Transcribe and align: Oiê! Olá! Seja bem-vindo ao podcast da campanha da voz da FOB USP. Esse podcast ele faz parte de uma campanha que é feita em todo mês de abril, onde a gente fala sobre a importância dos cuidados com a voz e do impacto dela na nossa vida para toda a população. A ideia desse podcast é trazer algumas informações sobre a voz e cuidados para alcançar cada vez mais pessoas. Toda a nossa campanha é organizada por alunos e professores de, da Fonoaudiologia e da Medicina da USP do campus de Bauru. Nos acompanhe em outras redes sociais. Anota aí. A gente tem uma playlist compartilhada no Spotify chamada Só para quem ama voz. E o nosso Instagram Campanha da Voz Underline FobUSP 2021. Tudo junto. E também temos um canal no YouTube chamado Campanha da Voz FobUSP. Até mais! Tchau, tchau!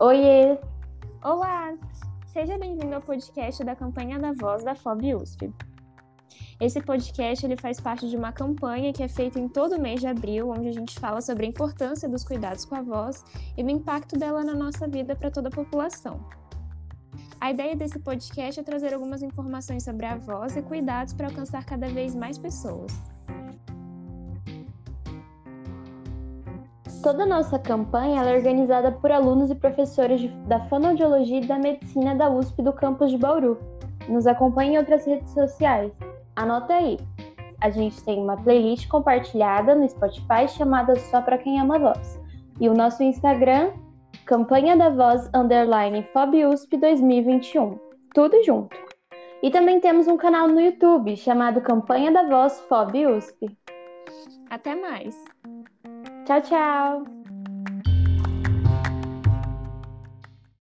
Oiê! 0.00 0.56
Olá! 1.24 1.76
Seja 2.32 2.56
bem-vindo 2.56 2.94
ao 2.94 3.02
podcast 3.02 3.64
da 3.64 3.74
campanha 3.74 4.16
da 4.16 4.32
voz 4.32 4.62
da 4.62 4.76
FOB 4.76 5.16
USP. 5.16 5.52
Esse 6.60 6.80
podcast 6.80 7.44
ele 7.44 7.56
faz 7.56 7.80
parte 7.80 8.08
de 8.08 8.16
uma 8.16 8.30
campanha 8.30 8.92
que 8.92 9.02
é 9.02 9.08
feita 9.08 9.40
em 9.40 9.48
todo 9.48 9.80
mês 9.80 10.00
de 10.00 10.06
abril, 10.06 10.50
onde 10.50 10.68
a 10.68 10.72
gente 10.72 11.00
fala 11.00 11.20
sobre 11.20 11.46
a 11.46 11.48
importância 11.48 12.08
dos 12.08 12.22
cuidados 12.22 12.64
com 12.64 12.76
a 12.76 12.82
voz 12.82 13.24
e 13.56 13.62
do 13.64 13.70
impacto 13.70 14.16
dela 14.16 14.44
na 14.44 14.54
nossa 14.54 14.86
vida 14.86 15.16
para 15.16 15.32
toda 15.32 15.48
a 15.48 15.52
população. 15.52 16.24
A 17.40 17.50
ideia 17.50 17.74
desse 17.74 17.98
podcast 17.98 18.60
é 18.60 18.62
trazer 18.62 18.94
algumas 18.94 19.20
informações 19.20 19.82
sobre 19.82 20.06
a 20.06 20.14
voz 20.14 20.56
e 20.56 20.62
cuidados 20.62 21.12
para 21.12 21.26
alcançar 21.26 21.64
cada 21.64 21.88
vez 21.88 22.14
mais 22.14 22.38
pessoas. 22.38 22.92
Toda 27.02 27.22
a 27.22 27.26
nossa 27.26 27.58
campanha 27.60 28.22
é 28.24 28.36
organizada 28.36 28.90
por 28.90 29.12
alunos 29.12 29.50
e 29.50 29.54
professores 29.54 30.20
de, 30.20 30.28
da 30.48 30.60
Fonoaudiologia 30.66 31.38
e 31.38 31.46
da 31.46 31.56
Medicina 31.56 32.14
da 32.14 32.28
USP 32.28 32.60
do 32.60 32.72
campus 32.72 33.12
de 33.12 33.18
Bauru. 33.18 33.56
Nos 34.08 34.26
acompanhe 34.26 34.74
em 34.74 34.78
outras 34.78 35.06
redes 35.06 35.30
sociais. 35.32 35.92
Anota 36.34 36.74
aí. 36.74 36.98
A 37.60 37.70
gente 37.70 38.02
tem 38.02 38.18
uma 38.18 38.36
playlist 38.36 38.88
compartilhada 38.88 39.76
no 39.76 39.88
Spotify 39.88 40.48
chamada 40.48 40.96
Só 40.96 41.22
para 41.22 41.38
quem 41.38 41.60
ama 41.60 41.78
voz. 41.78 42.20
E 42.60 42.68
o 42.68 42.74
nosso 42.74 43.02
Instagram 43.02 43.70
Campanha 44.26 44.76
da 44.76 44.90
Voz 44.90 45.30
Underline 45.32 46.02
FobUSP 46.12 46.76
2021. 46.78 47.78
Tudo 48.12 48.42
junto. 48.44 48.76
E 49.40 49.50
também 49.50 49.78
temos 49.78 50.08
um 50.08 50.16
canal 50.16 50.48
no 50.48 50.60
YouTube 50.60 51.16
chamado 51.16 51.60
Campanha 51.60 52.10
da 52.10 52.24
Voz 52.24 52.60
FobUSP. 52.68 53.56
Até 54.50 54.74
mais! 54.74 55.16
Tchau, 56.28 56.40
tchau! 56.42 57.17